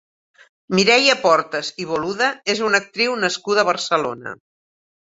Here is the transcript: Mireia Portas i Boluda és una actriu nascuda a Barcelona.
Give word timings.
Mireia 0.79 1.17
Portas 1.25 1.69
i 1.83 1.87
Boluda 1.91 2.31
és 2.55 2.65
una 2.71 2.83
actriu 2.85 3.21
nascuda 3.27 3.65
a 3.67 3.71
Barcelona. 3.73 4.39